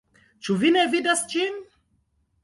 [0.45, 1.59] Ĉu vi ne vidas ĝin?